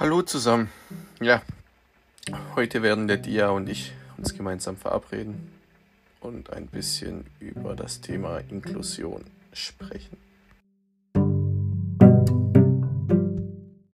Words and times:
Hallo 0.00 0.22
zusammen. 0.22 0.70
Ja, 1.20 1.42
heute 2.56 2.80
werden 2.80 3.06
der 3.06 3.18
Dia 3.18 3.50
und 3.50 3.68
ich 3.68 3.92
uns 4.16 4.34
gemeinsam 4.34 4.78
verabreden 4.78 5.52
und 6.22 6.48
ein 6.54 6.68
bisschen 6.68 7.26
über 7.38 7.76
das 7.76 8.00
Thema 8.00 8.38
Inklusion 8.38 9.22
sprechen. 9.52 10.16